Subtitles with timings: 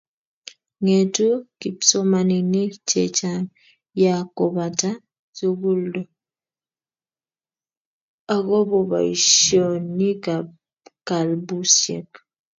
[0.83, 1.27] ng'etu
[1.59, 3.47] kipsomaninik che chang'
[4.03, 4.89] ya kobata
[5.37, 6.01] sukuldo
[8.35, 10.45] akobo boisionikab
[11.07, 12.09] kalbusiek